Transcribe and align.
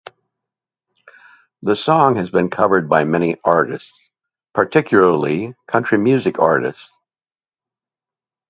The 1.61 1.75
song 1.75 2.15
has 2.15 2.31
been 2.31 2.49
covered 2.49 2.89
by 2.89 3.03
many 3.03 3.35
artists, 3.45 3.99
particularly 4.51 5.53
country 5.67 5.99
music 5.99 6.39
artists. 6.39 6.89